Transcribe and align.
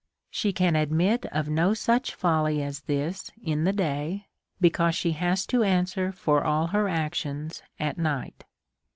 ^ 0.01 0.03
She 0.31 0.51
can 0.51 0.75
admit 0.75 1.27
of 1.27 1.47
no 1.47 1.75
such 1.75 2.15
folly 2.15 2.59
as 2.63 2.79
this 2.79 3.29
in 3.39 3.65
the 3.65 3.71
day, 3.71 4.29
because 4.59 4.95
she 4.95 5.11
is 5.21 5.45
to 5.45 5.61
answer 5.61 6.11
for 6.11 6.43
all 6.43 6.65
hei' 6.69 6.89
actions 6.89 7.61
at 7.79 7.99
night. 7.99 8.43